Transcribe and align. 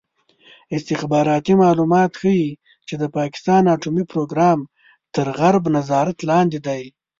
استخباراتي 0.77 1.53
معلومات 1.63 2.11
ښيي 2.21 2.49
چې 2.87 2.93
د 3.01 3.03
پاکستان 3.17 3.63
اټومي 3.75 4.03
پروګرام 4.11 4.59
تر 5.15 5.25
غرب 5.39 5.63
نظارت 5.77 6.17
لاندې 6.29 6.59
دی. 6.67 6.83